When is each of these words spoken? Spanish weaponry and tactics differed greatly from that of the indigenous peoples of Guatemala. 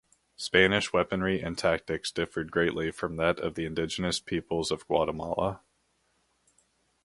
Spanish 0.35 0.91
weaponry 0.91 1.39
and 1.43 1.59
tactics 1.59 2.09
differed 2.11 2.49
greatly 2.51 2.89
from 2.89 3.17
that 3.17 3.37
of 3.37 3.53
the 3.53 3.65
indigenous 3.67 4.19
peoples 4.19 4.71
of 4.71 4.87
Guatemala. 4.87 5.61